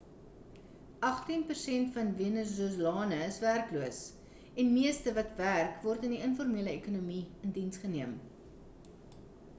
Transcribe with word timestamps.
agtien 1.09 1.43
persent 1.49 1.91
van 1.97 2.09
venezolane 2.21 3.19
is 3.25 3.37
werkloos 3.43 4.01
en 4.65 4.73
meeste 4.79 5.15
wat 5.21 5.31
werk 5.45 5.79
word 5.89 6.09
in 6.11 6.17
die 6.17 6.23
informele 6.31 6.77
ekonomie 6.79 7.23
in 7.47 7.57
diens 7.61 7.83
geneem 7.85 8.21